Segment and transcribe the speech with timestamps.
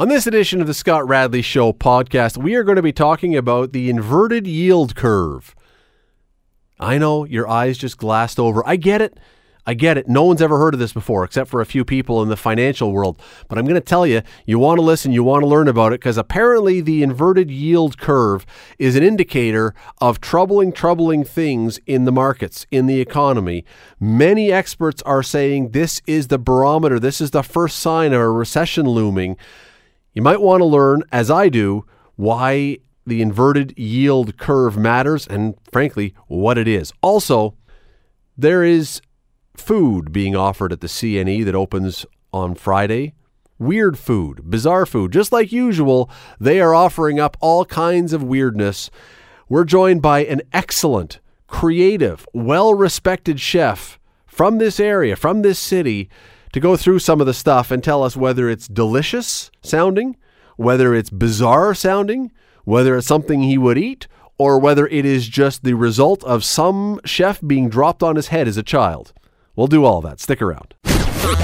[0.00, 3.36] On this edition of the Scott Radley Show podcast, we are going to be talking
[3.36, 5.54] about the inverted yield curve.
[6.78, 8.66] I know your eyes just glassed over.
[8.66, 9.20] I get it.
[9.66, 10.08] I get it.
[10.08, 12.92] No one's ever heard of this before except for a few people in the financial
[12.92, 13.20] world.
[13.46, 15.92] But I'm going to tell you, you want to listen, you want to learn about
[15.92, 18.46] it because apparently the inverted yield curve
[18.78, 23.66] is an indicator of troubling, troubling things in the markets, in the economy.
[24.00, 28.30] Many experts are saying this is the barometer, this is the first sign of a
[28.30, 29.36] recession looming.
[30.12, 31.84] You might want to learn, as I do,
[32.16, 36.92] why the inverted yield curve matters and, frankly, what it is.
[37.02, 37.54] Also,
[38.36, 39.00] there is
[39.56, 43.14] food being offered at the CNE that opens on Friday.
[43.58, 45.12] Weird food, bizarre food.
[45.12, 48.90] Just like usual, they are offering up all kinds of weirdness.
[49.48, 56.08] We're joined by an excellent, creative, well respected chef from this area, from this city,
[56.52, 60.16] to go through some of the stuff and tell us whether it's delicious sounding,
[60.56, 62.32] whether it's bizarre sounding,
[62.64, 64.06] whether it's something he would eat,
[64.38, 68.48] or whether it is just the result of some chef being dropped on his head
[68.48, 69.12] as a child.
[69.54, 70.20] We'll do all that.
[70.20, 70.74] Stick around.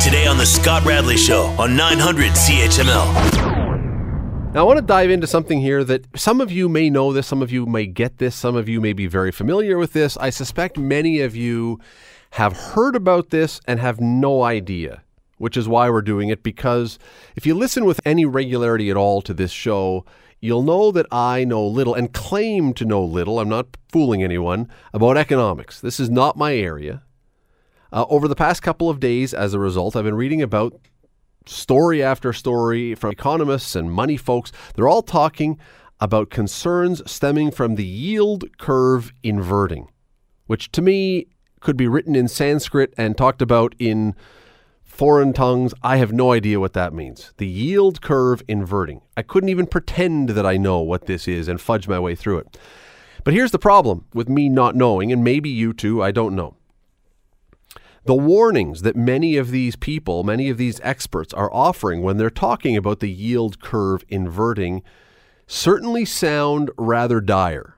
[0.03, 3.47] Today on The Scott Radley Show on 900 CHML.
[4.55, 7.27] Now, I want to dive into something here that some of you may know this,
[7.27, 10.17] some of you may get this, some of you may be very familiar with this.
[10.17, 11.79] I suspect many of you
[12.31, 15.03] have heard about this and have no idea,
[15.39, 16.43] which is why we're doing it.
[16.43, 16.99] Because
[17.35, 20.05] if you listen with any regularity at all to this show,
[20.41, 23.39] you'll know that I know little and claim to know little.
[23.39, 25.81] I'm not fooling anyone about economics.
[25.81, 27.03] This is not my area.
[27.93, 30.79] Uh, over the past couple of days, as a result, I've been reading about
[31.47, 34.53] story after story from economists and money folks.
[34.75, 35.59] They're all talking
[36.01, 39.89] about concerns stemming from the yield curve inverting,
[40.47, 41.29] which to me
[41.61, 44.15] could be written in Sanskrit and talked about in
[44.97, 45.75] foreign tongues.
[45.83, 47.35] I have no idea what that means.
[47.37, 49.03] The yield curve inverting.
[49.15, 52.39] I couldn't even pretend that I know what this is and fudge my way through
[52.39, 52.59] it.
[53.23, 56.57] But here's the problem with me not knowing, and maybe you too, I don't know.
[58.07, 62.31] The warnings that many of these people, many of these experts are offering when they're
[62.31, 64.83] talking about the yield curve inverting
[65.47, 67.76] certainly sound rather dire.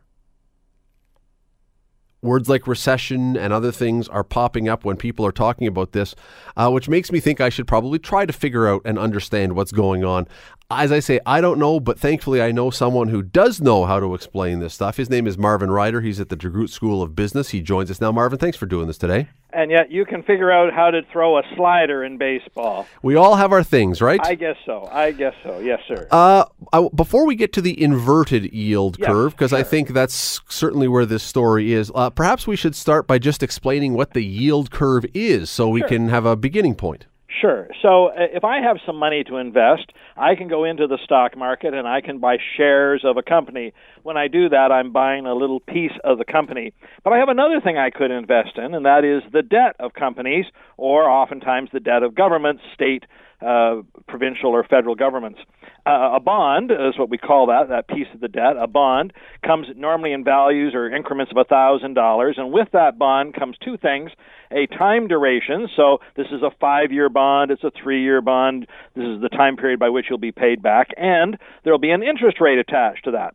[2.21, 6.15] Words like recession and other things are popping up when people are talking about this,
[6.57, 9.71] uh, which makes me think I should probably try to figure out and understand what's
[9.71, 10.27] going on.
[10.71, 14.01] As I say, I don't know, but thankfully I know someone who does know how
[14.01, 14.97] to explain this stuff.
[14.97, 16.01] His name is Marvin Ryder.
[16.01, 17.51] He's at the DeGroote School of Business.
[17.51, 18.13] He joins us now.
[18.13, 21.39] Marvin, thanks for doing this today and yet you can figure out how to throw
[21.39, 22.87] a slider in baseball.
[23.03, 24.21] We all have our things, right?
[24.23, 24.89] I guess so.
[24.91, 25.59] I guess so.
[25.59, 26.07] Yes, sir.
[26.11, 29.59] Uh, I, before we get to the inverted yield curve, because sure.
[29.59, 33.43] I think that's certainly where this story is, uh, perhaps we should start by just
[33.43, 35.89] explaining what the yield curve is so we sure.
[35.89, 37.07] can have a beginning point.
[37.29, 37.69] Sure.
[37.83, 41.37] So uh, if I have some money to invest, I can go into the stock
[41.37, 43.75] market and I can buy shares of a company.
[44.03, 46.73] When I do that, I'm buying a little piece of the company.
[47.05, 49.93] But I have another thing I could invest in, and that is the debt of
[49.93, 50.47] companies,
[50.79, 53.05] or oftentimes the debt of governments, state,
[53.43, 55.41] uh, provincial, or federal governments.
[55.89, 58.57] Uh, a bond is what we call that, that piece of the debt.
[58.61, 63.57] A bond comes normally in values or increments of $1,000, and with that bond comes
[63.65, 64.11] two things
[64.51, 65.67] a time duration.
[65.77, 69.31] So this is a five year bond, it's a three year bond, this is the
[69.31, 72.59] time period by which you'll be paid back, and there will be an interest rate
[72.59, 73.35] attached to that.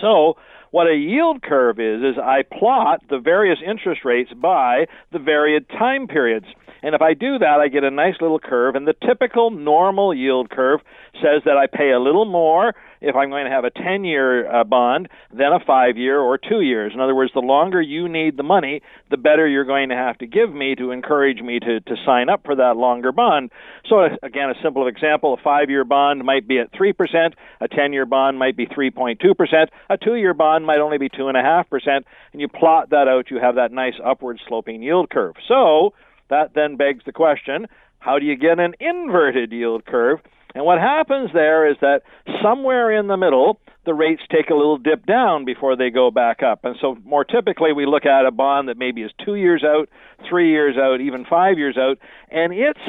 [0.00, 0.34] So,
[0.72, 5.68] what a yield curve is, is I plot the various interest rates by the varied
[5.68, 6.46] time periods.
[6.82, 8.74] And if I do that, I get a nice little curve.
[8.74, 10.80] And the typical normal yield curve
[11.14, 14.50] says that I pay a little more if I'm going to have a 10 year
[14.50, 16.92] uh, bond than a 5 year or 2 years.
[16.94, 20.18] In other words, the longer you need the money, the better you're going to have
[20.18, 23.50] to give me to encourage me to, to sign up for that longer bond.
[23.88, 27.68] So, uh, again, a simple example a 5 year bond might be at 3%, a
[27.68, 32.40] 10 year bond might be 3.2%, a 2 year bond might only be 2.5%, and
[32.40, 35.34] you plot that out, you have that nice upward sloping yield curve.
[35.48, 35.92] So,
[36.32, 37.66] that then begs the question
[37.98, 40.18] how do you get an inverted yield curve?
[40.56, 42.02] And what happens there is that
[42.42, 46.42] somewhere in the middle, the rates take a little dip down before they go back
[46.42, 46.64] up.
[46.64, 49.88] And so, more typically, we look at a bond that maybe is two years out,
[50.28, 51.98] three years out, even five years out,
[52.28, 52.80] and its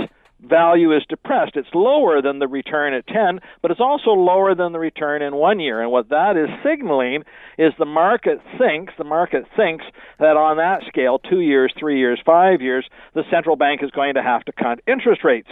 [0.44, 1.56] value is depressed.
[1.56, 5.36] It's lower than the return at 10, but it's also lower than the return in
[5.36, 5.82] one year.
[5.82, 7.24] And what that is signaling
[7.58, 9.86] is the market thinks, the market thinks
[10.20, 14.16] that on that scale, two years, three years, five years, the central bank is going
[14.16, 15.50] to have to cut interest rates.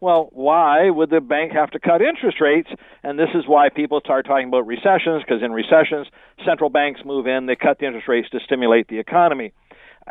[0.00, 2.68] Well, why would the bank have to cut interest rates?
[3.04, 6.08] And this is why people start talking about recessions, because in recessions,
[6.44, 9.52] central banks move in, they cut the interest rates to stimulate the economy.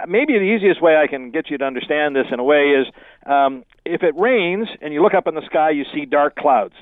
[0.07, 2.87] Maybe the easiest way I can get you to understand this in a way is
[3.25, 6.73] um, if it rains and you look up in the sky, you see dark clouds.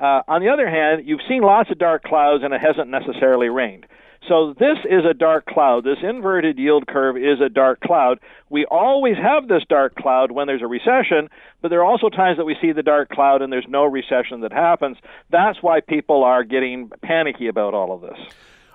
[0.00, 3.48] Uh, on the other hand, you've seen lots of dark clouds and it hasn't necessarily
[3.48, 3.86] rained.
[4.28, 5.84] So this is a dark cloud.
[5.84, 8.18] This inverted yield curve is a dark cloud.
[8.50, 11.30] We always have this dark cloud when there's a recession,
[11.62, 14.40] but there are also times that we see the dark cloud and there's no recession
[14.40, 14.96] that happens.
[15.30, 18.18] That's why people are getting panicky about all of this.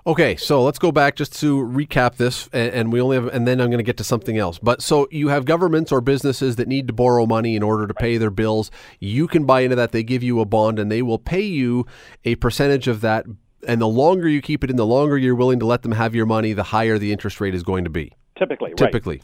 [0.05, 3.47] Okay, so let's go back just to recap this, and, and we only have, and
[3.47, 4.59] then I'm going to get to something else.
[4.59, 7.93] But so you have governments or businesses that need to borrow money in order to
[7.93, 8.69] pay their bills.
[8.99, 9.93] You can buy into that.
[9.93, 11.85] They give you a bond, and they will pay you
[12.25, 13.25] a percentage of that.
[13.65, 16.13] And the longer you keep it in, the longer you're willing to let them have
[16.13, 18.11] your money, the higher the interest rate is going to be.
[18.37, 18.77] Typically, right.
[18.77, 19.21] Typically.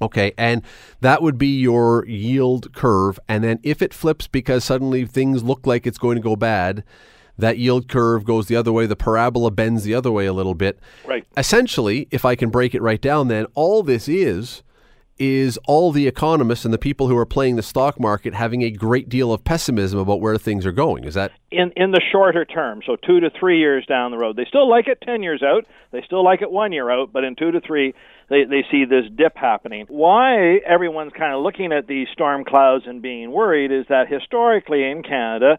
[0.00, 0.62] Okay, and
[1.00, 3.18] that would be your yield curve.
[3.28, 6.84] And then if it flips because suddenly things look like it's going to go bad,
[7.38, 10.54] that yield curve goes the other way, the parabola bends the other way a little
[10.54, 10.78] bit.
[11.06, 11.26] Right.
[11.36, 14.62] Essentially, if I can break it right down, then all this is
[15.18, 18.70] is all the economists and the people who are playing the stock market having a
[18.70, 21.04] great deal of pessimism about where things are going.
[21.04, 22.82] Is that in in the shorter term?
[22.84, 25.66] So two to three years down the road, they still like it ten years out.
[25.92, 27.94] They still like it one year out, but in two to three,
[28.28, 29.86] they they see this dip happening.
[29.88, 34.82] Why everyone's kind of looking at these storm clouds and being worried is that historically
[34.82, 35.58] in Canada,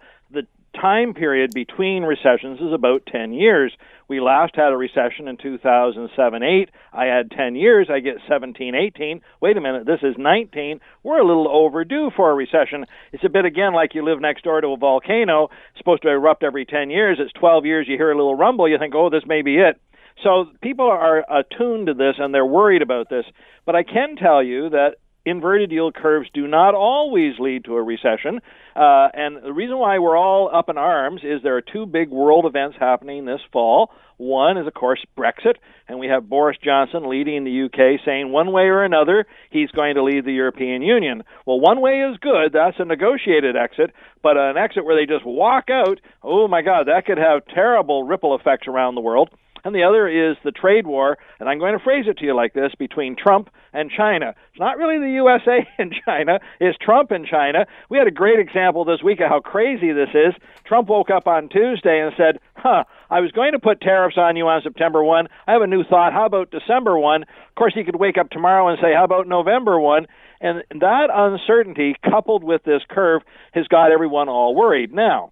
[0.80, 3.74] time period between recessions is about 10 years.
[4.08, 6.70] We last had a recession in 2007 8.
[6.94, 7.88] I had 10 years.
[7.92, 9.22] I get 17 18.
[9.42, 10.80] Wait a minute, this is 19.
[11.04, 12.86] We're a little overdue for a recession.
[13.12, 16.44] It's a bit, again, like you live next door to a volcano, supposed to erupt
[16.44, 17.18] every 10 years.
[17.20, 19.82] It's 12 years, you hear a little rumble, you think, oh, this may be it.
[20.24, 23.26] So people are attuned to this and they're worried about this.
[23.66, 24.96] But I can tell you that
[25.26, 28.40] inverted yield curves do not always lead to a recession.
[28.76, 32.10] Uh, and the reason why we're all up in arms is there are two big
[32.10, 33.92] world events happening this fall.
[34.18, 35.56] One is, of course, Brexit,
[35.90, 39.96] and we have Boris Johnson leading the UK saying one way or another he's going
[39.96, 41.24] to leave the European Union.
[41.46, 43.92] Well, one way is good, that's a negotiated exit,
[44.24, 48.04] but an exit where they just walk out, oh my God, that could have terrible
[48.04, 49.30] ripple effects around the world
[49.66, 52.36] and the other is the trade war, and I'm going to phrase it to you
[52.36, 54.36] like this between Trump and China.
[54.52, 57.66] It's not really the USA and China, it's Trump and China.
[57.90, 60.34] We had a great example this week of how crazy this is.
[60.66, 64.38] Trump woke up on Tuesday and said, Huh, I was going to put tariffs on
[64.38, 65.28] you on September 1.
[65.48, 66.14] I have a new thought.
[66.14, 67.24] How about December 1?
[67.24, 70.06] Of course, he could wake up tomorrow and say, How about November 1?
[70.42, 73.24] And that uncertainty, coupled with this curve,
[73.54, 74.94] has got everyone all worried.
[74.94, 75.32] Now,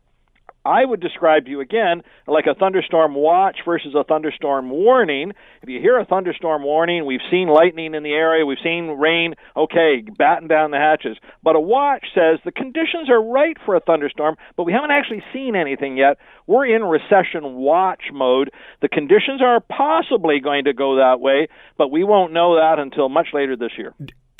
[0.65, 5.33] I would describe to you again like a thunderstorm watch versus a thunderstorm warning.
[5.61, 9.33] If you hear a thunderstorm warning, we've seen lightning in the area, we've seen rain,
[9.57, 11.17] okay, batten down the hatches.
[11.43, 15.23] But a watch says the conditions are right for a thunderstorm, but we haven't actually
[15.33, 16.17] seen anything yet.
[16.47, 18.49] We're in recession watch mode.
[18.81, 23.09] The conditions are possibly going to go that way, but we won't know that until
[23.09, 23.93] much later this year.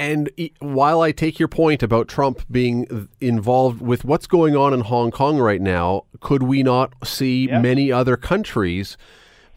[0.03, 0.29] And
[0.59, 5.11] while I take your point about Trump being involved with what's going on in Hong
[5.11, 8.97] Kong right now, could we not see many other countries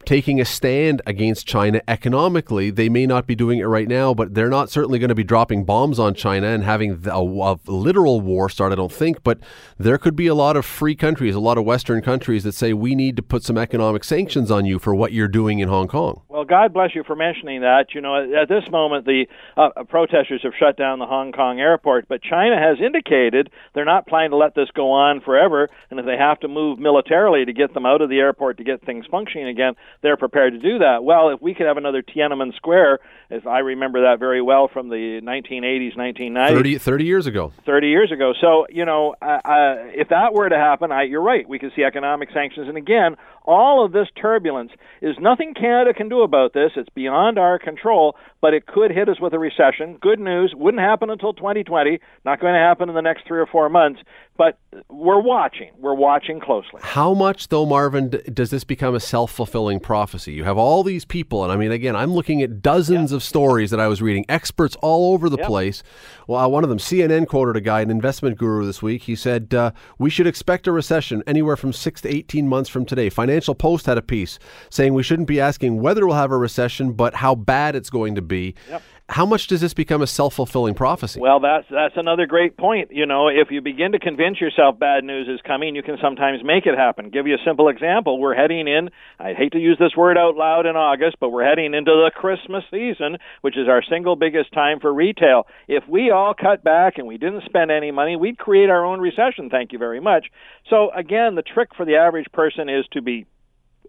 [0.07, 2.69] taking a stand against China economically.
[2.69, 5.23] They may not be doing it right now, but they're not certainly going to be
[5.23, 9.21] dropping bombs on China and having a, a, literal war start, I don't think.
[9.21, 9.37] But
[9.77, 12.71] there could be a lot of free countries, a lot of Western countries that say
[12.71, 15.89] we need to put some economic sanctions on you for what you're doing in Hong
[15.89, 16.21] Kong.
[16.29, 17.87] Well, God bless you for mentioning that.
[17.93, 19.25] You know, at this moment, the
[19.57, 24.07] uh, protesters have shut down the Hong Kong airport, but China has indicated they're not
[24.07, 27.51] planning to let this go on forever, and if they have to move militarily to
[27.51, 30.79] get them out of the airport to get things functioning again, they're prepared to do
[30.79, 31.03] that.
[31.03, 32.99] Well, if we could have another Tiananmen Square,
[33.29, 37.87] if I remember that very well from the 1980s, 1990s, 30, 30 years ago, 30
[37.87, 38.33] years ago.
[38.39, 41.47] So you know, uh, uh, if that were to happen, I, you're right.
[41.47, 46.09] We could see economic sanctions, and again, all of this turbulence is nothing Canada can
[46.09, 46.71] do about this.
[46.75, 49.97] It's beyond our control, but it could hit us with a recession.
[50.01, 51.99] Good news, wouldn't happen until 2020.
[52.25, 54.01] Not going to happen in the next three or four months,
[54.37, 55.71] but we're watching.
[55.79, 56.81] We're watching closely.
[56.83, 60.33] How much, though, Marvin, does this become a self fulfilling prophecy?
[60.33, 63.71] You have all these people, and I mean, again, I'm looking at dozens of stories
[63.71, 65.83] that I was reading, experts all over the place.
[66.27, 69.03] Well, uh, one of them, CNN quoted a guy, an investment guru this week.
[69.03, 72.85] He said, uh, We should expect a recession anywhere from six to 18 months from
[72.85, 73.09] today.
[73.09, 74.39] Financial Post had a piece
[74.69, 78.15] saying we shouldn't be asking whether we'll have a recession, but how bad it's going
[78.15, 78.55] to be.
[78.69, 78.81] Yep.
[79.09, 81.21] How much does this become a self fulfilling prophecy?
[81.21, 82.89] Well, that's that's another great point.
[82.91, 86.43] You know, if you begin to convince yourself bad news is coming, you can sometimes
[86.43, 87.09] make it happen.
[87.09, 88.19] Give you a simple example.
[88.19, 88.89] We're heading in.
[89.17, 92.11] I hate to use this word out loud in August, but we're heading into the
[92.13, 95.47] Christmas season, which is our single biggest time for retail.
[95.69, 98.99] If we all cut back and we didn't spend any money, we'd create our own
[98.99, 99.49] recession.
[99.49, 100.25] Thank you very much.
[100.69, 103.25] So again, the trick for the average person is to be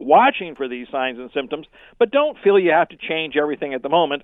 [0.01, 1.67] watching for these signs and symptoms,
[1.99, 4.23] but don't feel you have to change everything at the moment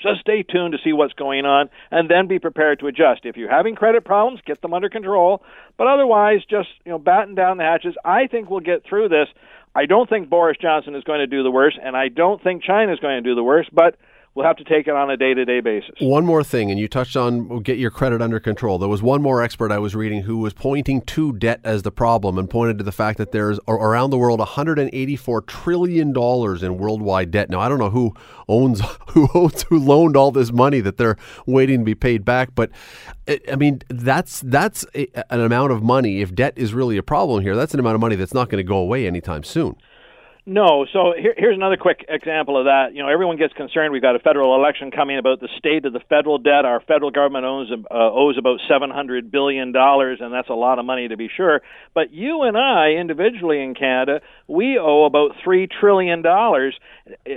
[0.00, 3.22] just stay tuned to see what's going on and then be prepared to adjust.
[3.24, 5.42] If you're having credit problems, get them under control.
[5.76, 7.94] But otherwise, just you know, batten down the hatches.
[8.04, 9.28] I think we'll get through this.
[9.74, 12.62] I don't think Boris Johnson is going to do the worst, and I don't think
[12.62, 13.74] China is going to do the worst.
[13.74, 13.96] But
[14.34, 15.94] we'll have to take it on a day-to-day basis.
[16.00, 18.78] One more thing, and you touched on get your credit under control.
[18.78, 21.92] There was one more expert I was reading who was pointing to debt as the
[21.92, 26.78] problem and pointed to the fact that there's around the world 184 trillion dollars in
[26.78, 27.48] worldwide debt.
[27.48, 28.14] Now I don't know who
[28.48, 32.54] owns who owns who loaned all this money that they're waiting to be paid back,
[32.54, 32.70] but
[33.50, 36.20] I mean that's that's a, an amount of money.
[36.20, 38.58] If debt is really a problem here, that's an amount of money that's not going
[38.62, 39.76] to go away anytime soon.
[40.46, 40.84] No.
[40.92, 42.88] So here, here's another quick example of that.
[42.92, 43.92] You know, everyone gets concerned.
[43.92, 46.66] We've got a federal election coming about the state of the federal debt.
[46.66, 50.78] Our federal government owns uh, owes about seven hundred billion dollars, and that's a lot
[50.78, 51.62] of money to be sure.
[51.94, 56.76] But you and I, individually in Canada, we owe about three trillion dollars.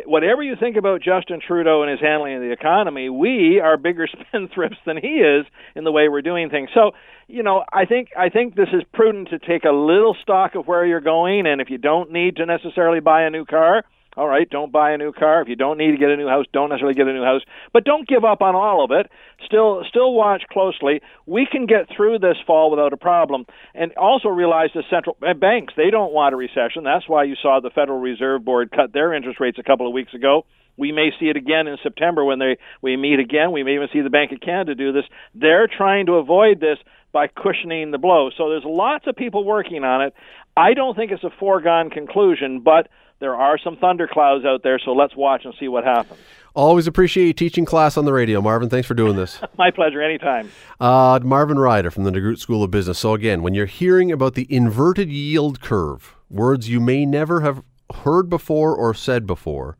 [0.06, 4.08] Whatever you think about Justin Trudeau and his handling of the economy, we are bigger
[4.34, 5.46] spendthrifts than he is
[5.76, 6.70] in the way we're doing things.
[6.74, 6.92] So
[7.28, 10.66] you know, I think I think this is prudent to take a little stock of
[10.66, 13.84] where you're going, and if you don't need to necessarily buy a new car,
[14.18, 15.44] all right, don't buy a new car.
[15.44, 17.42] If you don't need to get a new house, don't necessarily get a new house,
[17.72, 19.12] but don't give up on all of it.
[19.46, 21.02] Still, still watch closely.
[21.28, 25.34] We can get through this fall without a problem, and also realize the central eh,
[25.34, 26.84] banks they don't want a recession.
[26.84, 29.94] That's why you saw the Federal Reserve Board cut their interest rates a couple of
[29.94, 30.46] weeks ago.
[30.78, 33.52] We may see it again in September when they we meet again.
[33.52, 35.06] We may even see the Bank of Canada do this.
[35.36, 36.78] They're trying to avoid this
[37.12, 38.30] by cushioning the blow.
[38.38, 40.14] So there's lots of people working on it.
[40.58, 44.92] I don't think it's a foregone conclusion, but there are some thunderclouds out there, so
[44.92, 46.20] let's watch and see what happens.
[46.56, 48.68] Always appreciate you teaching class on the radio, Marvin.
[48.68, 49.40] Thanks for doing this.
[49.58, 50.50] My pleasure, anytime.
[50.80, 52.98] Uh, Marvin Ryder from the DeGroote School of Business.
[52.98, 57.62] So, again, when you're hearing about the inverted yield curve, words you may never have
[58.04, 59.78] heard before or said before,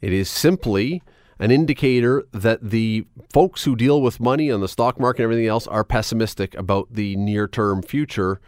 [0.00, 1.02] it is simply
[1.40, 5.48] an indicator that the folks who deal with money on the stock market and everything
[5.48, 8.40] else are pessimistic about the near term future.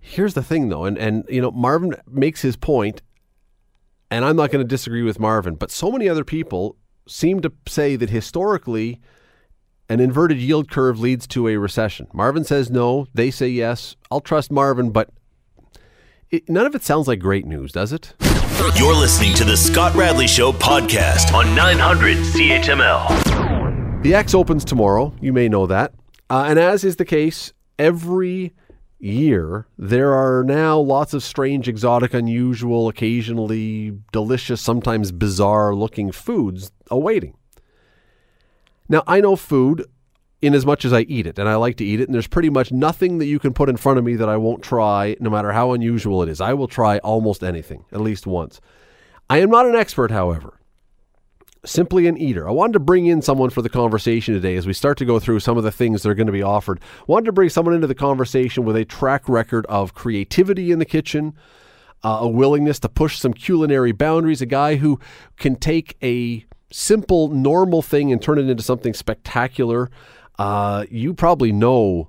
[0.00, 3.02] Here's the thing though, and, and you know, Marvin makes his point,
[4.10, 6.76] and I'm not going to disagree with Marvin, but so many other people
[7.06, 9.00] seem to say that historically
[9.88, 12.06] an inverted yield curve leads to a recession.
[12.12, 13.96] Marvin says no, they say yes.
[14.10, 15.10] I'll trust Marvin, but
[16.30, 18.14] it, none of it sounds like great news, does it?
[18.76, 24.02] You're listening to the Scott Radley Show podcast on 900 CHML.
[24.02, 25.12] The Ex opens tomorrow.
[25.20, 25.92] You may know that.
[26.30, 28.52] Uh, and as is the case every
[29.02, 36.72] year, there are now lots of strange, exotic, unusual, occasionally delicious, sometimes bizarre looking foods
[36.90, 37.34] awaiting.
[38.88, 39.86] Now, I know food
[40.42, 42.08] in as much as I eat it, and I like to eat it.
[42.08, 44.36] And there's pretty much nothing that you can put in front of me that I
[44.36, 46.40] won't try, no matter how unusual it is.
[46.40, 48.60] I will try almost anything, at least once.
[49.28, 50.59] I am not an expert, however,
[51.64, 52.48] simply an eater.
[52.48, 55.18] I wanted to bring in someone for the conversation today as we start to go
[55.18, 56.80] through some of the things that are going to be offered.
[57.06, 60.84] Wanted to bring someone into the conversation with a track record of creativity in the
[60.84, 61.34] kitchen.
[62.02, 64.98] Uh, a willingness to push some culinary boundaries, a guy who
[65.36, 69.90] can take a simple, normal thing and turn it into something spectacular.
[70.38, 72.08] Uh, you probably know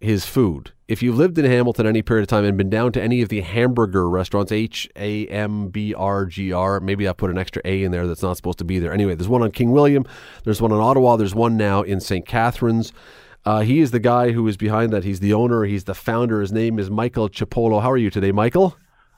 [0.00, 0.72] his food.
[0.88, 3.28] If you've lived in Hamilton any period of time and been down to any of
[3.28, 7.62] the Hambrgr restaurants, H A M B R G R, maybe I put an extra
[7.64, 8.92] A in there that's not supposed to be there.
[8.92, 10.04] Anyway, there's one on King William,
[10.44, 12.26] there's one in Ottawa, there's one now in St.
[12.26, 12.92] Catharines.
[13.44, 15.04] Uh, he is the guy who is behind that.
[15.04, 16.40] He's the owner, he's the founder.
[16.40, 17.80] His name is Michael Cipollo.
[17.80, 18.76] How are you today, Michael?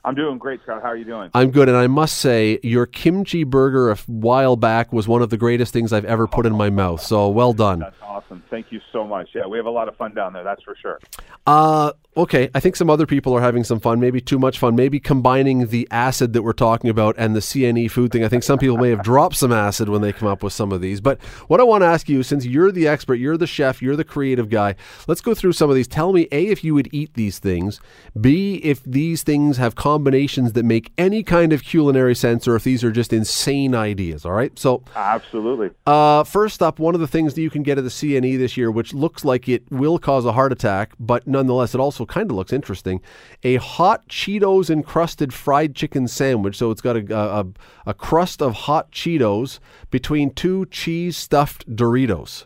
[0.09, 0.81] I'm doing great, Scott.
[0.81, 1.29] How are you doing?
[1.35, 5.29] I'm good, and I must say, your kimchi burger a while back was one of
[5.29, 6.99] the greatest things I've ever put in my mouth.
[6.99, 7.77] So well done.
[7.77, 8.43] That's awesome.
[8.49, 9.29] Thank you so much.
[9.35, 10.43] Yeah, we have a lot of fun down there.
[10.43, 10.99] That's for sure.
[11.45, 14.75] Uh, okay, I think some other people are having some fun, maybe too much fun,
[14.75, 18.23] maybe combining the acid that we're talking about and the CNE food thing.
[18.23, 20.71] I think some people may have dropped some acid when they come up with some
[20.71, 21.01] of these.
[21.01, 23.95] But what I want to ask you, since you're the expert, you're the chef, you're
[23.95, 24.75] the creative guy,
[25.07, 25.87] let's go through some of these.
[25.87, 27.79] Tell me, A, if you would eat these things,
[28.19, 32.63] B, if these things have combinations that make any kind of culinary sense, or if
[32.63, 34.57] these are just insane ideas, all right?
[34.57, 35.71] So, absolutely.
[35.85, 38.55] Uh, first up, one of the things that you can get at the CNE this
[38.55, 42.31] year, which looks like it will cause a heart attack, but nonetheless, it also kind
[42.31, 43.01] of looks interesting.
[43.43, 46.55] A hot Cheetos encrusted fried chicken sandwich.
[46.55, 47.45] So it's got a, a,
[47.85, 49.59] a crust of hot Cheetos
[49.91, 52.45] between two cheese stuffed Doritos.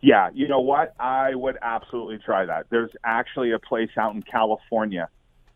[0.00, 0.94] Yeah, you know what?
[1.00, 2.66] I would absolutely try that.
[2.70, 5.08] There's actually a place out in California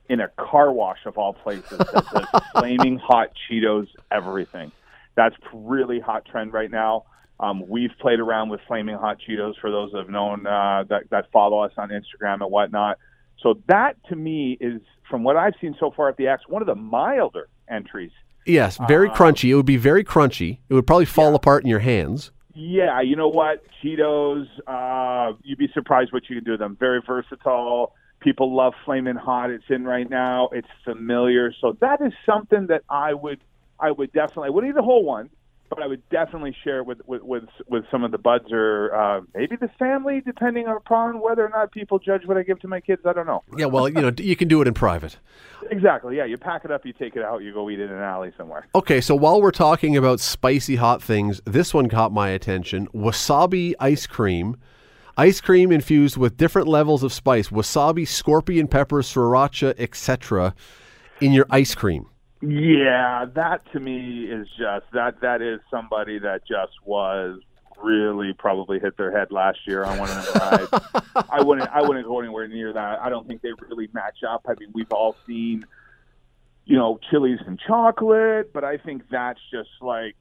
[0.09, 4.73] in a car wash of all places that does flaming hot Cheetos everything.
[5.14, 7.04] That's really hot trend right now.
[7.40, 11.11] Um, we've played around with flaming hot Cheetos for those that have known uh, that
[11.11, 12.99] that follow us on Instagram and whatnot.
[13.42, 14.80] So that to me is,
[15.11, 18.12] from what I've seen so far at the Ex, one of the milder entries
[18.44, 19.50] Yes, very crunchy.
[19.50, 20.59] It would be very crunchy.
[20.68, 22.32] It would probably fall apart in your hands.
[22.54, 23.62] Yeah, you know what?
[23.82, 26.76] Cheetos, uh, you'd be surprised what you can do with them.
[26.78, 27.94] Very versatile.
[28.22, 29.50] People love Flamin' Hot.
[29.50, 30.48] It's in right now.
[30.52, 31.52] It's familiar.
[31.60, 33.40] So that is something that I would
[33.80, 35.28] I would definitely I wouldn't eat the whole one,
[35.68, 38.94] but I would definitely share it with with with, with some of the buds or
[38.94, 42.68] uh, maybe the family, depending upon whether or not people judge what I give to
[42.68, 43.02] my kids.
[43.04, 43.42] I don't know.
[43.56, 45.16] Yeah, well, you know, you can do it in private.
[45.70, 46.16] Exactly.
[46.16, 48.02] Yeah, you pack it up, you take it out, you go eat it in an
[48.02, 48.66] alley somewhere.
[48.74, 52.86] Okay, so while we're talking about spicy hot things, this one caught my attention.
[52.88, 54.56] Wasabi ice cream.
[55.16, 60.54] Ice cream infused with different levels of spice, wasabi, scorpion pepper, sriracha, etc.
[61.21, 62.07] in your ice cream.
[62.40, 67.38] Yeah, that to me is just that that is somebody that just was
[67.81, 71.26] really probably hit their head last year on one of them rides.
[71.31, 73.00] I wouldn't I wouldn't go anywhere near that.
[73.00, 74.47] I don't think they really match up.
[74.49, 75.64] I mean, we've all seen
[76.64, 80.16] you know, chilies and chocolate, but I think that's just like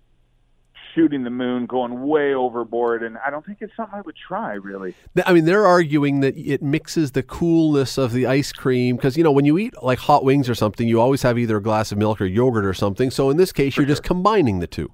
[0.93, 4.53] shooting the moon, going way overboard, and I don't think it's something I would try
[4.53, 4.93] really.
[5.25, 9.23] I mean, they're arguing that it mixes the coolness of the ice cream because you
[9.23, 11.91] know when you eat like hot wings or something, you always have either a glass
[11.91, 13.11] of milk or yogurt or something.
[13.11, 14.91] So in this case, you're just combining the two.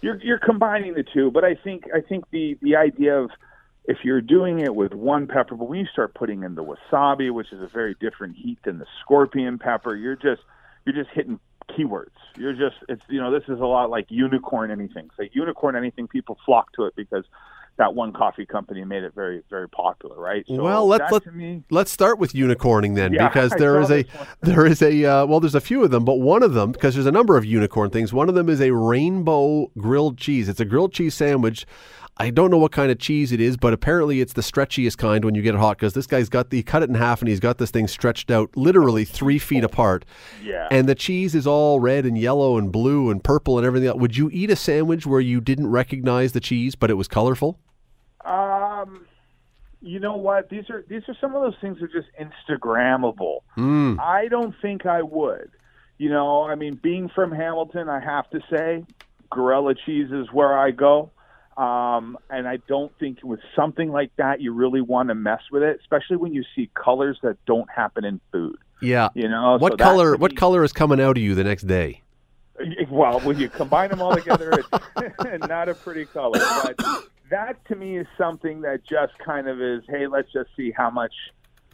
[0.00, 3.30] You're you're combining the two, but I think I think the the idea of
[3.86, 7.32] if you're doing it with one pepper, but when you start putting in the wasabi,
[7.32, 10.42] which is a very different heat than the scorpion pepper, you're just
[10.84, 12.10] you're just hitting keywords.
[12.36, 15.10] You're just it's you know this is a lot like unicorn anything.
[15.18, 17.24] Say unicorn anything, people flock to it because
[17.76, 20.44] that one coffee company made it very very popular, right?
[20.48, 21.22] So well, let's let,
[21.70, 24.82] let's start with unicorning then, Yeah, because there is, there saw is a there is
[24.82, 27.12] a uh, well, there's a few of them, but one of them because there's a
[27.12, 28.12] number of unicorn things.
[28.12, 30.48] One of them is a rainbow grilled cheese.
[30.48, 31.66] It's a grilled cheese sandwich.
[32.16, 35.24] I don't know what kind of cheese it is, but apparently it's the stretchiest kind
[35.24, 37.20] when you get it hot because this guy's got the he cut it in half
[37.20, 40.04] and he's got this thing stretched out literally three feet apart.
[40.42, 40.68] yeah.
[40.70, 43.98] And the cheese is all red and yellow and blue and purple and everything else.
[43.98, 47.58] Would you eat a sandwich where you didn't recognize the cheese, but it was colorful?
[48.24, 49.06] Um,
[49.82, 50.48] you know what?
[50.50, 53.40] These are these are some of those things that are just Instagrammable.
[53.56, 53.98] Mm.
[53.98, 55.50] I don't think I would.
[55.98, 58.84] You know, I mean, being from Hamilton, I have to say,
[59.30, 61.10] Gorilla cheese is where I go.
[61.56, 65.62] Um, and I don't think with something like that, you really want to mess with
[65.62, 68.56] it, especially when you see colors that don't happen in food.
[68.82, 69.08] Yeah.
[69.14, 70.16] You know, What so color?
[70.16, 72.02] What color is coming out of you the next day?
[72.90, 76.38] Well, when you combine them all together, it's not a pretty color.
[76.38, 80.70] But that to me is something that just kind of is, hey, let's just see
[80.70, 81.12] how much,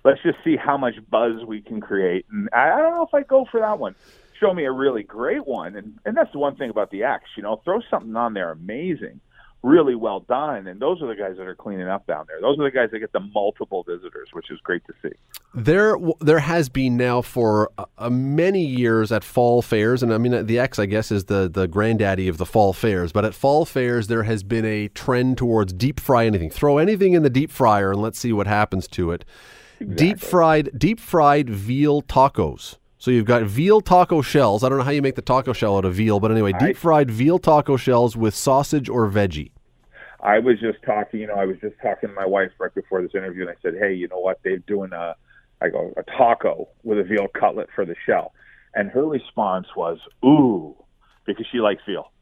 [0.05, 2.25] let's just see how much buzz we can create.
[2.31, 3.95] And I, I don't know if I go for that one.
[4.39, 7.25] Show me a really great one, and and that's the one thing about the Ex.
[7.37, 9.21] You know, throw something on there amazing,
[9.63, 12.41] really well done, and those are the guys that are cleaning up down there.
[12.41, 15.15] Those are the guys that get the multiple visitors, which is great to see.
[15.55, 20.47] There, there has been now for uh, many years at fall fairs, and I mean
[20.47, 23.13] the Ex, I guess, is the the granddaddy of the fall fairs.
[23.13, 26.51] But at fall fairs, there has been a trend towards deep fry anything.
[26.51, 29.25] Throw anything in the deep fryer and let's see what happens to it.
[29.95, 32.77] Deep fried, deep fried veal tacos.
[33.01, 34.63] So you've got veal taco shells.
[34.63, 36.77] I don't know how you make the taco shell out of veal, but anyway, deep
[36.77, 39.53] fried veal taco shells with sausage or veggie.
[40.23, 43.01] I was just talking, you know, I was just talking to my wife right before
[43.01, 44.41] this interview, and I said, "Hey, you know what?
[44.45, 45.17] They're doing a,
[45.63, 48.35] I go a taco with a veal cutlet for the shell,"
[48.75, 50.77] and her response was, "Ooh,"
[51.25, 52.13] because she likes veal.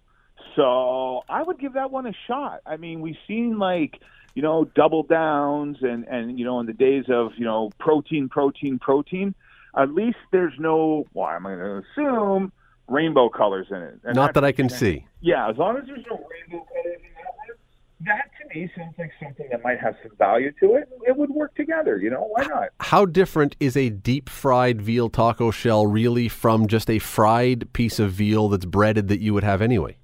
[0.55, 2.61] So I would give that one a shot.
[2.64, 4.01] I mean, we've seen like
[4.37, 8.29] you know double downs, and and you know in the days of you know protein,
[8.29, 9.35] protein, protein.
[9.77, 11.05] At least there's no.
[11.15, 12.53] Well, I'm going to assume
[12.89, 14.01] rainbow colors in it.
[14.05, 15.07] And Not that I can see.
[15.21, 17.57] Yeah, as long as there's no rainbow colors in that one,
[18.01, 20.89] that to me sounds like something that might have some value to it.
[21.07, 22.29] It would work together, you know?
[22.31, 22.69] Why not?
[22.81, 27.99] How different is a deep fried veal taco shell really from just a fried piece
[27.99, 29.97] of veal that's breaded that you would have anyway?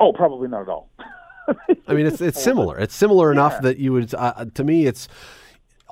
[0.00, 0.90] Oh, probably not at all.
[1.88, 2.78] I mean, it's it's similar.
[2.78, 4.14] It's similar enough that you would.
[4.14, 5.08] Uh, to me, it's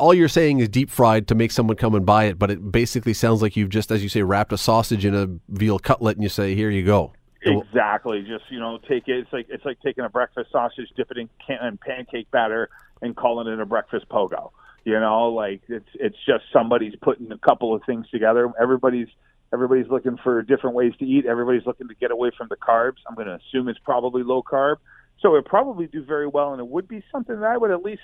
[0.01, 2.73] all you're saying is deep fried to make someone come and buy it, but it
[2.73, 6.17] basically sounds like you've just, as you say, wrapped a sausage in a veal cutlet
[6.17, 8.23] and you say, "Here you go." Exactly.
[8.23, 9.19] Just you know, take it.
[9.19, 12.71] It's like it's like taking a breakfast sausage, dip it in, can, in pancake batter,
[13.01, 14.51] and calling it a breakfast pogo.
[14.85, 18.51] You know, like it's it's just somebody's putting a couple of things together.
[18.61, 19.09] Everybody's
[19.53, 21.27] everybody's looking for different ways to eat.
[21.27, 22.97] Everybody's looking to get away from the carbs.
[23.09, 24.77] I'm going to assume it's probably low carb,
[25.21, 27.83] so it probably do very well, and it would be something that I would at
[27.83, 28.03] least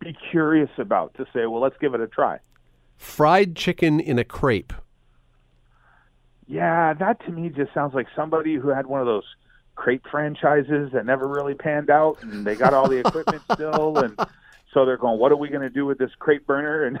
[0.00, 2.38] be curious about to say, well, let's give it a try.
[2.96, 4.72] Fried chicken in a crepe.
[6.46, 9.24] Yeah, that to me just sounds like somebody who had one of those
[9.76, 14.18] crepe franchises that never really panned out, and they got all the equipment still, and
[14.72, 17.00] so they're going, "What are we going to do with this crepe burner?" And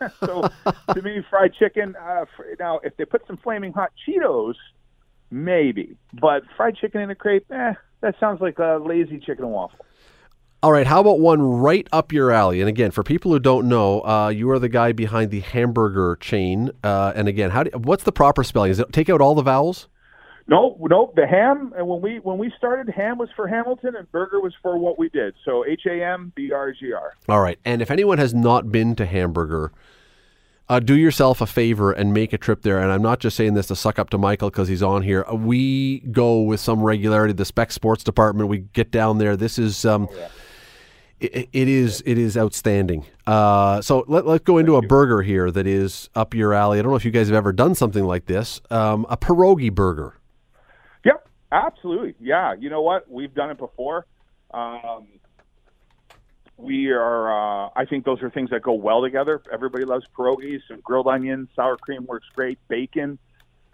[0.20, 0.48] so,
[0.92, 1.96] to me, fried chicken.
[1.96, 2.26] Uh,
[2.60, 4.54] now, if they put some flaming hot Cheetos
[5.34, 5.96] maybe.
[6.12, 9.84] But fried chicken in a crepe, eh, that sounds like a lazy chicken and waffle.
[10.64, 12.60] All right, how about one right up your alley?
[12.60, 16.16] And again, for people who don't know, uh, you are the guy behind the hamburger
[16.22, 16.70] chain.
[16.82, 18.70] Uh, and again, how do, what's the proper spelling?
[18.70, 19.88] Is it take out all the vowels?
[20.46, 21.12] No, no.
[21.16, 24.54] The ham, and when we when we started, ham was for Hamilton, and burger was
[24.62, 25.34] for what we did.
[25.44, 27.12] So H A M B R G R.
[27.28, 29.68] All right, and if anyone has not been to Hambrgr,
[30.70, 32.78] uh, do yourself a favor and make a trip there.
[32.78, 35.26] And I'm not just saying this to suck up to Michael because he's on here.
[35.30, 37.34] We go with some regularity.
[37.34, 38.48] The Spec Sports Department.
[38.48, 39.36] We get down there.
[39.36, 39.84] This is.
[39.84, 40.08] Um,
[41.24, 43.06] it, it is it is outstanding.
[43.26, 46.78] Uh, so let, let's go into a burger here that is up your alley.
[46.78, 48.60] I don't know if you guys have ever done something like this.
[48.70, 50.18] Um, a pierogi burger.
[51.04, 52.14] Yep, absolutely.
[52.20, 53.10] Yeah, you know what?
[53.10, 54.06] We've done it before.
[54.52, 55.06] Um,
[56.56, 57.66] we are.
[57.66, 59.42] Uh, I think those are things that go well together.
[59.52, 60.60] Everybody loves pierogies.
[60.68, 62.58] Some grilled onions, sour cream works great.
[62.68, 63.18] Bacon.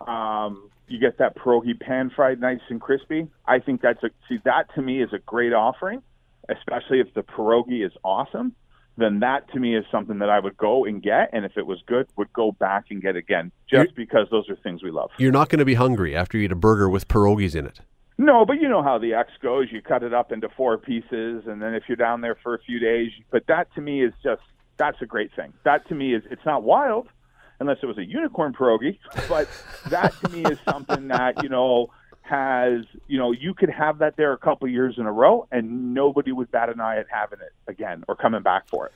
[0.06, 3.28] Um, you get that pierogi pan fried, nice and crispy.
[3.46, 6.02] I think that's a see that to me is a great offering,
[6.48, 8.54] especially if the pierogi is awesome.
[8.96, 11.66] Then that to me is something that I would go and get, and if it
[11.66, 15.10] was good, would go back and get again, just because those are things we love.
[15.16, 17.80] You're not going to be hungry after you eat a burger with pierogies in it.
[18.18, 19.68] No, but you know how the Ex goes.
[19.72, 22.58] You cut it up into four pieces, and then if you're down there for a
[22.58, 24.42] few days, but that to me is just
[24.76, 25.54] that's a great thing.
[25.64, 27.08] That to me is it's not wild,
[27.60, 28.98] unless it was a unicorn pierogi,
[29.28, 29.48] but
[29.88, 31.88] that to me is something that you know
[32.30, 35.92] has you know you could have that there a couple years in a row, and
[35.94, 38.92] nobody would bat an eye at having it again or coming back for it.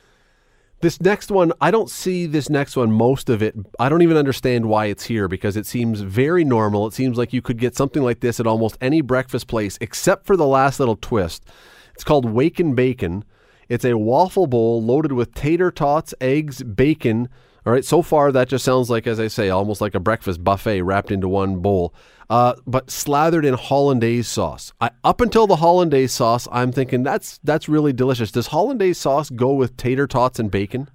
[0.81, 3.55] This next one, I don't see this next one, most of it.
[3.79, 6.85] I don't even understand why it's here because it seems very normal.
[6.85, 10.25] It seems like you could get something like this at almost any breakfast place except
[10.25, 11.45] for the last little twist.
[11.93, 13.23] It's called Wake and Bacon.
[13.69, 17.29] It's a waffle bowl loaded with tater tots, eggs, bacon.
[17.65, 20.43] All right, so far that just sounds like, as I say, almost like a breakfast
[20.43, 21.95] buffet wrapped into one bowl,
[22.29, 24.71] uh, but slathered in hollandaise sauce.
[24.79, 28.31] I, up until the hollandaise sauce, I'm thinking that's that's really delicious.
[28.31, 30.89] Does hollandaise sauce go with tater tots and bacon?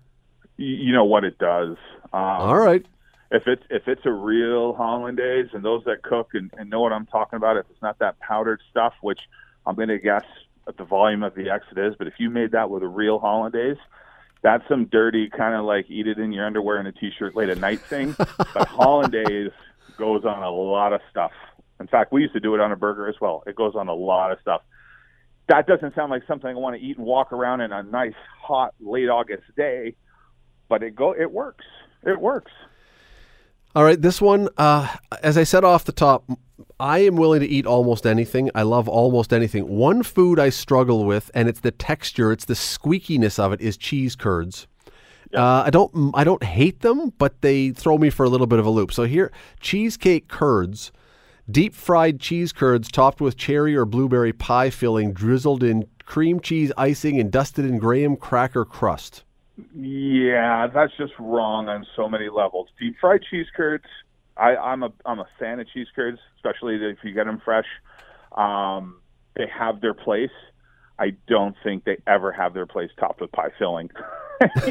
[0.58, 1.76] You know what it does.
[2.12, 2.86] Um, All right.
[3.32, 6.92] if it's if it's a real hollandaise and those that cook and, and know what
[6.92, 9.20] I'm talking about, if it's not that powdered stuff, which
[9.66, 10.24] I'm going to guess
[10.68, 13.18] at the volume of the Ex is, but if you made that with a real
[13.18, 13.78] hollandaise,
[14.42, 17.48] that's some dirty kind of like eat it in your underwear and a t-shirt late
[17.48, 18.14] at night thing.
[18.18, 19.52] but hollandaise
[19.98, 21.32] goes on a lot of stuff.
[21.78, 23.42] In fact, we used to do it on a burger as well.
[23.46, 24.62] It goes on a lot of stuff.
[25.48, 28.14] That doesn't sound like something I want to eat and walk around in a nice
[28.40, 29.96] hot late August day,
[30.68, 31.64] but it go it works.
[32.04, 32.52] It works.
[33.74, 36.24] All right, this one, uh, as I said off the top,
[36.80, 38.50] I am willing to eat almost anything.
[38.54, 39.68] I love almost anything.
[39.68, 43.76] One food I struggle with, and it's the texture, it's the squeakiness of it, is
[43.76, 44.66] cheese curds.
[45.34, 48.58] Uh, I don't, I don't hate them, but they throw me for a little bit
[48.58, 48.92] of a loop.
[48.92, 50.90] So here, cheesecake curds,
[51.50, 56.72] deep fried cheese curds topped with cherry or blueberry pie filling, drizzled in cream cheese
[56.78, 59.22] icing, and dusted in graham cracker crust.
[59.76, 62.68] Yeah, that's just wrong on so many levels.
[62.80, 63.84] Deep fried cheese curds.
[64.40, 67.66] I, I'm a I'm a fan of cheese curds, especially if you get them fresh.
[68.32, 69.00] Um,
[69.36, 70.30] they have their place.
[70.98, 73.90] I don't think they ever have their place topped with pie filling.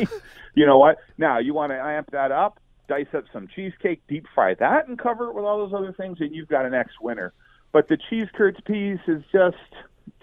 [0.56, 0.98] you know what?
[1.18, 4.98] Now you want to amp that up, dice up some cheesecake, deep fry that, and
[4.98, 7.34] cover it with all those other things, and you've got an ex winner.
[7.72, 9.58] But the cheese curds piece is just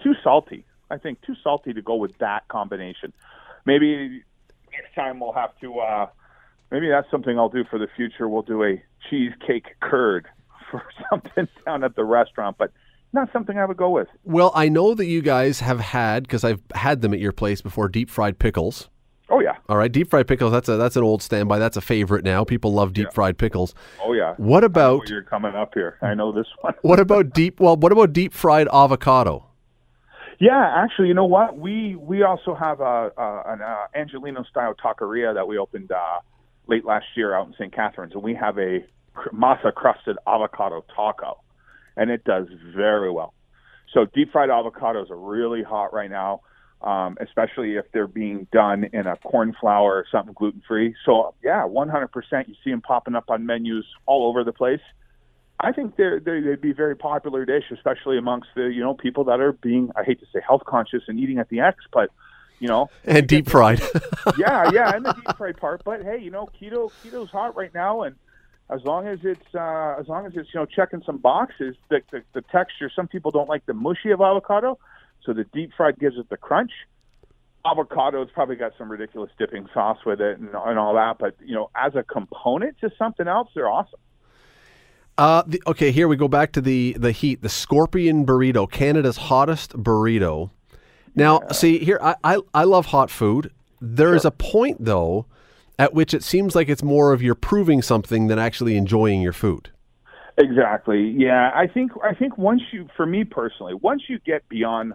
[0.02, 0.64] too salty.
[0.90, 3.12] I think too salty to go with that combination.
[3.64, 4.22] Maybe
[4.72, 5.78] next time we'll have to.
[5.78, 6.06] Uh,
[6.70, 8.28] maybe that's something I'll do for the future.
[8.28, 10.26] We'll do a cheesecake curd
[10.70, 12.72] for something down at the restaurant, but
[13.12, 14.08] not something I would go with.
[14.24, 17.62] Well, I know that you guys have had because I've had them at your place
[17.62, 17.88] before.
[17.88, 18.88] Deep fried pickles.
[19.28, 20.52] Oh yeah, All right, deep fried pickles.
[20.52, 21.58] That's a that's an old standby.
[21.58, 22.44] That's a favorite now.
[22.44, 23.74] People love deep fried pickles.
[24.04, 24.34] oh yeah.
[24.36, 25.98] What about you're coming up here.
[26.00, 26.74] I know this one.
[26.82, 27.58] what about deep?
[27.66, 29.46] Well, what about deep fried avocado?
[30.38, 31.58] Yeah, actually, you know what?
[31.58, 36.20] We we also have a, a an uh, Angelino style taqueria that we opened uh,
[36.66, 37.72] late last year out in St.
[37.72, 38.84] Catharines, and we have a
[39.32, 41.40] masa crusted avocado taco,
[41.96, 43.34] and it does very well.
[43.92, 46.40] So deep fried avocados are really hot right now,
[46.82, 50.94] um, especially if they're being done in a corn flour or something gluten free.
[51.04, 52.48] So yeah, 100%.
[52.48, 54.80] You see them popping up on menus all over the place.
[55.58, 58.92] I think they're, they're, they'd be a very popular dish, especially amongst the you know
[58.92, 61.78] people that are being I hate to say health conscious and eating at the Ex,
[61.92, 62.10] but
[62.58, 63.80] you know And deep fried.
[64.38, 65.82] yeah yeah and the deep fried part.
[65.84, 68.16] But hey, you know keto keto's hot right now, and
[68.68, 72.00] as long as it's uh, as long as it's you know checking some boxes, the,
[72.10, 72.90] the the texture.
[72.94, 74.78] Some people don't like the mushy of avocado,
[75.24, 76.72] so the deep fried gives it the crunch.
[77.64, 81.54] Avocado's probably got some ridiculous dipping sauce with it and, and all that, but you
[81.54, 84.00] know as a component to something else, they're awesome.
[85.18, 87.42] Uh, the, okay, here we go back to the the heat.
[87.42, 90.50] The Scorpion burrito, Canada's hottest burrito.
[91.16, 93.50] Now, see here, I, I I love hot food.
[93.80, 95.26] There is a point though
[95.78, 99.32] at which it seems like it's more of you're proving something than actually enjoying your
[99.32, 99.70] food.
[100.38, 101.14] Exactly.
[101.16, 104.92] Yeah, I think I think once you, for me personally, once you get beyond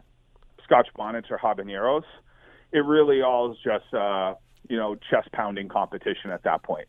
[0.64, 2.04] Scotch bonnets or habaneros,
[2.72, 4.36] it really all is just uh,
[4.70, 6.88] you know chest pounding competition at that point.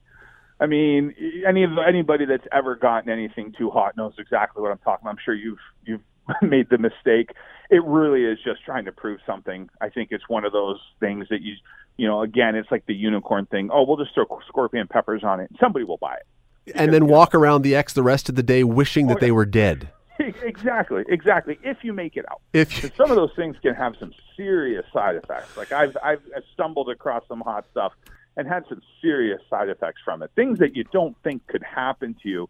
[0.60, 1.14] I mean,
[1.46, 5.12] any of anybody that's ever gotten anything too hot knows exactly what I'm talking about.
[5.12, 6.02] I'm sure you've you've
[6.42, 7.30] made the mistake.
[7.70, 9.70] It really is just trying to prove something.
[9.80, 11.54] I think it's one of those things that you
[11.98, 13.68] you know, again, it's like the unicorn thing.
[13.70, 15.50] Oh, we'll just throw scorpion peppers on it.
[15.60, 16.26] Somebody will buy it
[16.74, 19.32] and then walk around the Ex the rest of the day wishing that Oh, they
[19.32, 19.90] were dead.
[20.44, 21.58] Exactly, exactly.
[21.64, 24.84] If you make it out, If you, some of those things can have some serious
[24.92, 25.56] side effects.
[25.56, 26.20] Like I've I've
[26.52, 27.92] stumbled across some hot stuff
[28.36, 30.30] and had some serious side effects from it.
[30.36, 32.48] Things that you don't think could happen to you,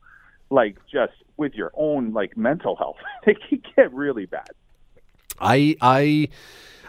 [0.53, 2.97] like just with your own like mental health.
[3.27, 4.51] they can get really bad.
[5.41, 6.29] I I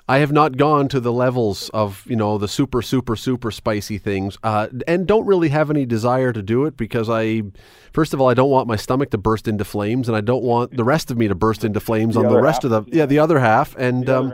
[0.08, 3.98] I have not gone to the levels of you know the super super super spicy
[3.98, 7.44] things, uh, and don't really have any desire to do it because I,
[7.94, 10.44] first of all, I don't want my stomach to burst into flames, and I don't
[10.44, 12.98] want the rest of me to burst into flames on the rest half, of the
[12.98, 13.76] yeah the other half.
[13.78, 14.34] And um,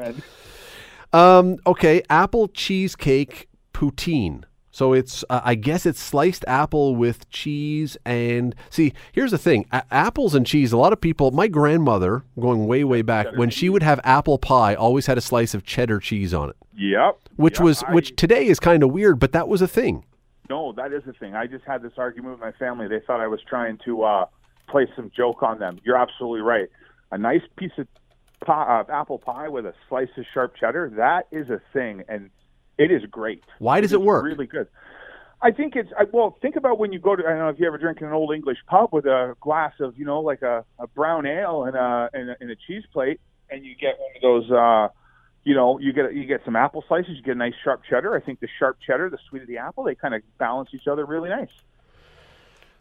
[1.13, 4.43] um, okay, apple cheesecake poutine.
[4.79, 8.93] So it's, uh, I guess it's sliced apple with cheese and see.
[9.11, 10.71] Here's the thing: A- apples and cheese.
[10.71, 11.31] A lot of people.
[11.31, 15.21] My grandmother, going way way back, when she would have apple pie, always had a
[15.21, 17.17] slice of cheddar cheese on it, Yep.
[17.35, 20.05] which Yep, was I- which today is kind of weird, but that was a thing.
[20.49, 21.35] No, that is the thing.
[21.35, 22.87] I just had this argument with my family.
[22.87, 24.25] They thought I was trying to uh,
[24.69, 25.79] play some joke on them.
[25.83, 26.69] You're absolutely right.
[27.11, 27.85] A nice piece of
[28.45, 32.29] pie, uh, apple pie with a slice of sharp cheddar, that is a thing, and
[32.79, 33.43] it is great.
[33.59, 34.23] Why does it work?
[34.23, 34.67] Really good.
[35.41, 36.37] I think it's I, well.
[36.41, 37.23] Think about when you go to.
[37.23, 39.73] I don't know if you ever drink in an old English pub with a glass
[39.79, 42.83] of you know like a, a brown ale and a, and a and a cheese
[42.91, 44.51] plate, and you get one of those.
[44.51, 44.87] Uh,
[45.45, 48.15] you know, you get you get some apple slices, you get a nice sharp cheddar.
[48.15, 50.87] I think the sharp cheddar, the sweet of the apple, they kind of balance each
[50.87, 51.47] other really nice.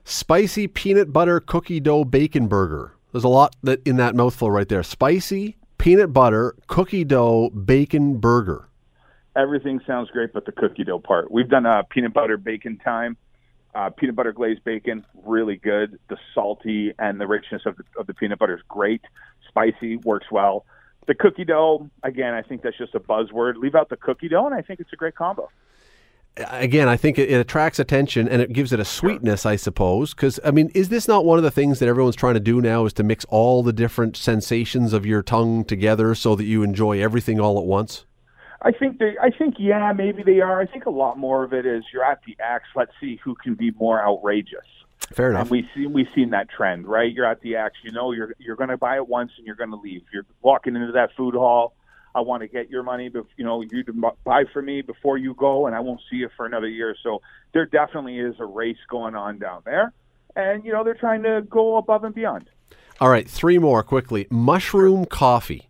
[0.04, 2.94] Spicy peanut butter cookie dough bacon burger.
[3.12, 4.82] There's a lot that in that mouthful right there.
[4.82, 8.67] Spicy peanut butter cookie dough bacon burger.
[9.38, 11.30] Everything sounds great, but the cookie dough part.
[11.30, 13.16] We've done a peanut butter bacon time,
[13.72, 15.96] uh, peanut butter glazed bacon, really good.
[16.08, 19.02] The salty and the richness of the, of the peanut butter is great.
[19.46, 20.66] Spicy works well.
[21.06, 23.58] The cookie dough, again, I think that's just a buzzword.
[23.58, 25.48] Leave out the cookie dough, and I think it's a great combo.
[26.36, 30.14] again, I think it, it attracts attention and it gives it a sweetness, I suppose.
[30.14, 32.60] Because I mean, is this not one of the things that everyone's trying to do
[32.60, 32.86] now?
[32.86, 37.00] Is to mix all the different sensations of your tongue together so that you enjoy
[37.00, 38.04] everything all at once?
[38.60, 39.14] I think they.
[39.22, 40.60] I think yeah, maybe they are.
[40.60, 42.64] I think a lot more of it is you're at the Ex.
[42.74, 44.66] Let's see who can be more outrageous.
[45.12, 45.50] Fair And enough.
[45.50, 47.10] we see we've seen that trend, right?
[47.12, 49.56] You're at the Ex, you know, you're you're going to buy it once and you're
[49.56, 50.02] going to leave.
[50.12, 51.74] You're walking into that food hall.
[52.14, 55.18] I want to get your money, bef- you know, you to buy for me before
[55.18, 56.96] you go, and I won't see you for another year.
[57.02, 57.20] So
[57.54, 59.92] there definitely is a race going on down there,
[60.34, 62.50] and you know they're trying to go above and beyond.
[63.00, 64.26] All right, three more quickly.
[64.30, 65.67] Mushroom coffee.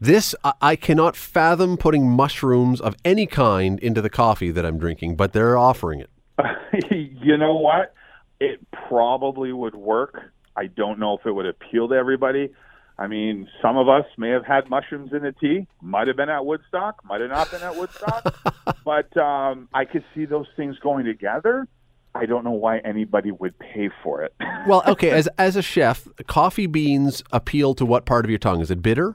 [0.00, 5.16] This I, cannot fathom putting mushrooms of any kind into the coffee that I'm drinking,
[5.16, 6.10] but they're offering it.
[6.90, 7.94] you know what?
[8.38, 10.32] It probably would work.
[10.56, 12.50] I don't know if it would appeal to everybody.
[12.96, 16.28] I mean, some of us may have had mushrooms in the tea, might have been
[16.28, 18.36] at Woodstock, might have not been at Woodstock,
[18.84, 21.66] but um, I could see those things going together.
[22.14, 24.34] I don't know why anybody would pay for it.
[24.66, 28.60] Well, okay, as as a chef, coffee beans appeal to what part of your tongue?
[28.60, 29.14] Is it bitter?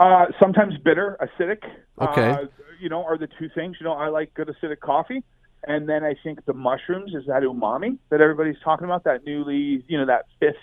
[0.00, 1.62] Uh, sometimes bitter, acidic.
[2.00, 2.30] Okay.
[2.30, 2.46] Uh,
[2.80, 3.76] you know, are the two things.
[3.78, 5.22] You know, I like good acidic coffee.
[5.68, 9.84] And then I think the mushrooms is that umami that everybody's talking about, that newly,
[9.88, 10.56] you know, that fifth,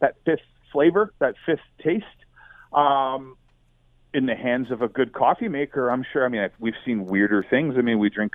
[0.00, 0.40] that fifth
[0.72, 2.04] flavor, that fifth taste.
[2.72, 3.36] Um,
[4.12, 6.24] in the hands of a good coffee maker, I'm sure.
[6.24, 7.78] I mean, I've- we've seen weirder things.
[7.78, 8.32] I mean, we drink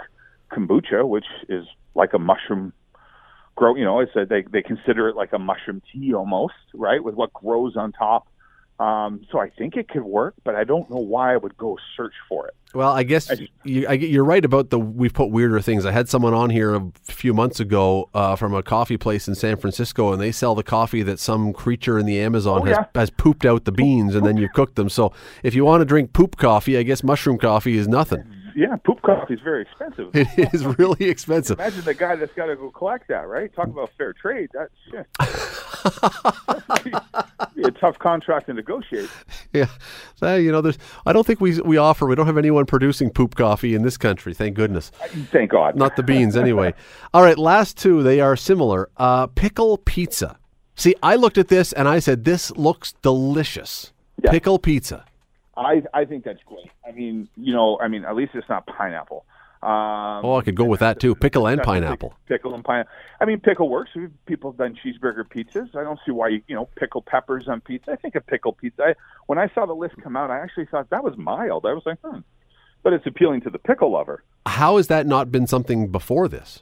[0.52, 1.66] kombucha, which is
[1.96, 2.72] like a mushroom
[3.56, 3.76] grow.
[3.76, 7.16] You know, it's a, they they consider it like a mushroom tea almost, right, with
[7.16, 8.28] what grows on top.
[8.78, 11.78] Um, so I think it could work, but I don't know why I would go
[11.96, 12.56] search for it.
[12.74, 13.32] Well, I guess
[13.64, 15.86] you, I, you're right about the we've put weirder things.
[15.86, 19.36] I had someone on here a few months ago uh, from a coffee place in
[19.36, 22.76] San Francisco, and they sell the coffee that some creature in the Amazon Oh, has,
[22.78, 22.86] yeah.
[23.00, 24.90] has pooped out the beans, and then you cook them.
[24.90, 28.26] So if you want to drink poop coffee, I guess mushroom coffee is nothing.
[28.56, 30.16] Yeah, poop coffee is very expensive.
[30.16, 31.60] It is really expensive.
[31.60, 33.54] Imagine the guy that's got to go collect that, right?
[33.54, 34.50] Talk about fair trade.
[34.54, 35.08] That's shit.
[37.56, 39.10] be a tough contract to negotiate.
[39.52, 39.68] Yeah,
[40.36, 40.78] you know, there's.
[41.06, 42.06] I don't think we we offer.
[42.06, 44.34] We don't have anyone producing poop coffee in this country.
[44.34, 44.90] Thank goodness.
[45.32, 45.76] Thank God.
[45.76, 46.74] Not the beans, anyway.
[47.14, 48.04] All right, last two.
[48.04, 48.90] They are similar.
[48.96, 50.38] Uh, pickle pizza.
[50.76, 53.94] See, I looked at this and I said, this looks delicious.
[54.24, 54.32] Yeah.
[54.32, 55.06] Pickle pizza.
[55.58, 56.70] I I think that's great.
[56.88, 59.26] I mean, you know, I mean, at least it's not pineapple.
[59.64, 61.16] Um, Oh, I could go with that too.
[61.16, 62.14] Pickle and that's a big- pineapple.
[62.28, 62.92] Pickle and pineapple.
[63.20, 63.92] I mean, pickle works.
[64.26, 65.76] People have done cheeseburger pizzas.
[65.76, 67.92] I don't see why you you know pickle peppers on pizza.
[67.92, 68.84] I think a pickle pizza.
[68.84, 68.96] I,
[69.28, 71.66] when I saw the list come out, I actually thought that was mild.
[71.66, 72.20] I was like, hmm.
[72.84, 74.24] But it's appealing to the pickle lover.
[74.46, 76.62] How has that not been something before this?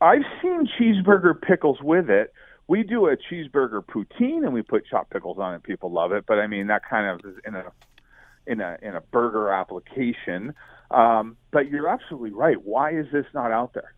[0.00, 2.32] I've seen cheeseburger pickles with it.
[2.68, 5.62] We do a cheeseburger poutine and we put chopped pickles on it.
[5.62, 7.64] People love it, but I mean that kind of is in a
[8.46, 10.54] in a in a burger application.
[10.90, 12.56] Um, but you're absolutely right.
[12.64, 13.92] Why is this not out there?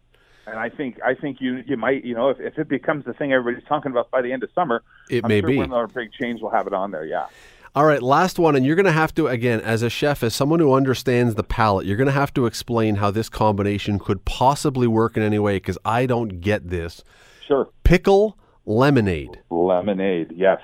[0.46, 3.12] And I think I think you you might you know if, if it becomes the
[3.12, 5.56] thing everybody's talking about by the end of summer, It I'm may sure be.
[5.56, 7.04] one of our big chains will have it on there.
[7.04, 7.26] Yeah.
[7.74, 8.56] All right, last one.
[8.56, 11.44] And you're going to have to, again, as a chef, as someone who understands the
[11.44, 15.38] palate, you're going to have to explain how this combination could possibly work in any
[15.38, 17.04] way because I don't get this.
[17.46, 17.68] Sure.
[17.84, 19.40] Pickle lemonade.
[19.50, 20.60] Lemonade, yes.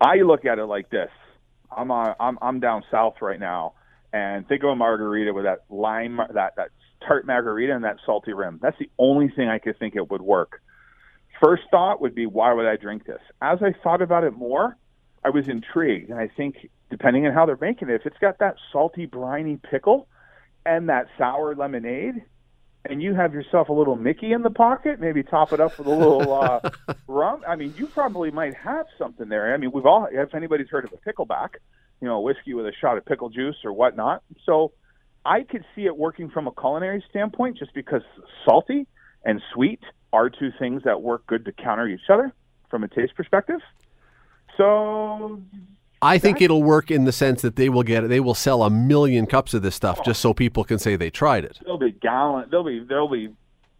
[0.00, 1.10] I look at it like this.
[1.74, 3.74] I'm on, I'm I'm down south right now,
[4.12, 6.68] and think of a margarita with that lime, that that
[7.06, 8.58] tart margarita and that salty rim.
[8.60, 10.60] That's the only thing I could think it would work.
[11.42, 13.20] First thought would be, why would I drink this?
[13.40, 14.76] As I thought about it more,
[15.24, 18.38] I was intrigued, and I think depending on how they're making it, if it's got
[18.38, 20.08] that salty, briny pickle
[20.64, 22.24] and that sour lemonade,
[22.90, 25.86] and you have yourself a little Mickey in the pocket, maybe top it up with
[25.86, 26.60] a little uh,
[27.06, 27.42] rum.
[27.46, 29.52] I mean, you probably might have something there.
[29.52, 31.50] I mean, we've all, if anybody's heard of a pickleback,
[32.00, 34.22] you know, a whiskey with a shot of pickle juice or whatnot.
[34.44, 34.72] So
[35.24, 38.02] I could see it working from a culinary standpoint just because
[38.44, 38.86] salty
[39.24, 39.80] and sweet
[40.12, 42.32] are two things that work good to counter each other
[42.70, 43.60] from a taste perspective.
[44.56, 45.42] So
[46.06, 48.08] I think it'll work in the sense that they will get it.
[48.08, 51.10] They will sell a million cups of this stuff just so people can say they
[51.10, 51.58] tried it.
[51.62, 53.30] there'll be gallon, there'll be there'll be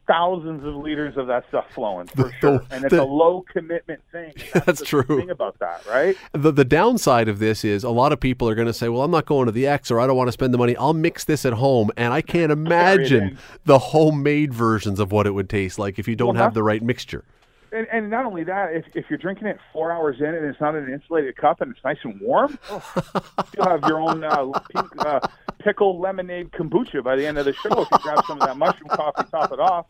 [0.07, 3.45] thousands of liters of that stuff flowing for The- sure, and it's the- a low
[3.53, 4.35] commitment thing.
[4.65, 5.03] That's the true.
[5.19, 6.17] Thing about that, right?
[6.33, 9.03] The, the downside of this is a lot of people are going to say, well,
[9.03, 10.77] I'm not going to the Ex or I don't want to spend the money.
[10.77, 11.91] I'll mix this at home.
[11.97, 16.15] And I can't imagine the homemade versions of what it would taste like if you
[16.15, 17.25] don't Well, have the right mixture.
[17.77, 20.61] And, and not only that, if, if you're drinking it four hours in and it's
[20.61, 22.83] not in an insulated cup and it's nice and warm, oh,
[23.57, 25.21] you'll have your own uh, pink, uh,
[25.59, 27.83] pickle lemonade kombucha by the end of the show.
[27.83, 29.87] If you grab some of that mushroom coffee, top it off,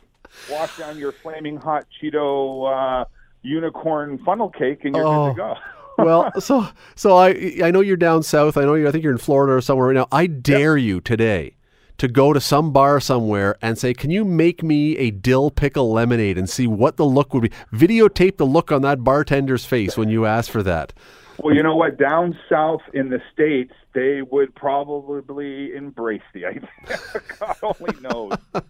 [0.50, 3.04] wash down your flaming hot Cheeto uh,
[3.42, 5.26] unicorn funnel cake, and you're Oh.
[5.28, 5.54] good to go.
[6.04, 8.56] well, so so I I know you're down south.
[8.56, 8.86] I know you.
[8.88, 10.08] I think you're in Florida or somewhere right now.
[10.12, 11.55] I dare you today
[11.98, 15.92] to go to some bar somewhere and say, "Can you make me a dill pickle
[15.92, 17.50] lemonade?" and see what the look would be.
[17.72, 20.92] Videotape the look on that bartender's face when you ask for that.
[21.38, 21.98] Well, you know what?
[21.98, 26.68] Down south in the states, they would probably embrace the idea.
[27.38, 28.32] God only knows.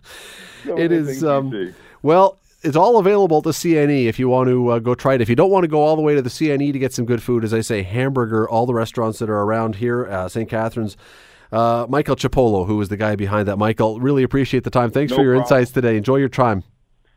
[0.64, 2.38] It is um, well.
[2.62, 5.20] It's all available at the CNE if you want to uh, go try it.
[5.20, 7.04] If you don't want to go all the way to the CNE to get some
[7.04, 10.48] good food, as I say, Hambrgr, all the restaurants that are around here, uh, St.
[10.48, 10.96] Catharines.
[11.52, 13.56] Uh, Michael Cipollo, who is the guy behind that.
[13.56, 14.90] Michael, really appreciate the time.
[14.90, 15.44] Thanks No for your problem.
[15.60, 15.96] insights today.
[15.96, 16.64] Enjoy your time.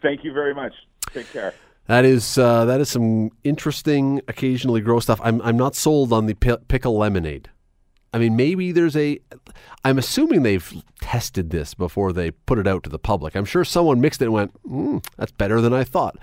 [0.01, 0.73] Thank you very much.
[1.13, 1.53] Take care.
[1.87, 5.19] That is uh, that is some interesting, occasionally gross stuff.
[5.23, 7.49] I'm I'm not sold on the pi- pickle lemonade.
[8.13, 9.19] I mean, maybe there's a.
[9.83, 13.35] I'm assuming they've tested this before they put it out to the public.
[13.35, 16.17] I'm sure someone mixed it and went, mm, "That's better than I thought."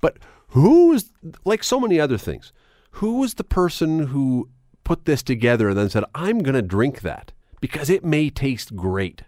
[0.00, 0.16] But
[0.48, 1.12] who is
[1.44, 2.52] like so many other things?
[2.92, 4.48] Who was the person who
[4.84, 8.74] put this together and then said, "I'm going to drink that because it may taste
[8.74, 9.22] great"?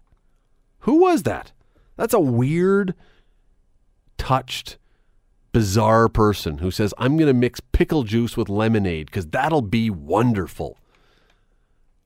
[0.81, 1.53] Who was that?
[1.97, 2.95] That's a weird,
[4.18, 4.79] touched
[5.53, 9.90] bizarre person who says, I'm going to mix pickle juice with lemonade because that'll be
[9.90, 10.79] wonderful.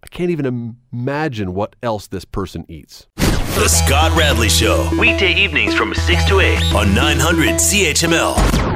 [0.03, 3.07] I can't even imagine what else this person eats.
[3.17, 4.89] The Scott Radley Show.
[5.01, 8.76] Weekday evenings from 6 to 8 on 900 CHML.